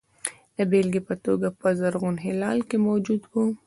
د 0.57 0.59
بېلګې 0.71 1.01
په 1.07 1.15
توګه 1.25 1.47
په 1.59 1.67
زرغون 1.79 2.15
هلال 2.25 2.59
کې 2.69 2.77
موجود 2.87 3.21
وو. 3.31 3.43